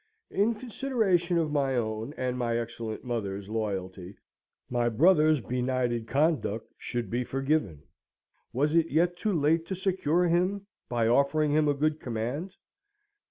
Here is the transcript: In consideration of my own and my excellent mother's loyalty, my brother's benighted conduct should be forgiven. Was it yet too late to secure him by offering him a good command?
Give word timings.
In 0.31 0.55
consideration 0.55 1.37
of 1.37 1.51
my 1.51 1.75
own 1.75 2.15
and 2.17 2.35
my 2.35 2.57
excellent 2.57 3.03
mother's 3.03 3.49
loyalty, 3.49 4.15
my 4.67 4.89
brother's 4.89 5.41
benighted 5.41 6.07
conduct 6.07 6.73
should 6.79 7.11
be 7.11 7.23
forgiven. 7.23 7.83
Was 8.51 8.73
it 8.73 8.89
yet 8.89 9.15
too 9.15 9.39
late 9.39 9.67
to 9.67 9.75
secure 9.75 10.23
him 10.27 10.65
by 10.89 11.07
offering 11.07 11.51
him 11.51 11.67
a 11.67 11.75
good 11.75 11.99
command? 11.99 12.55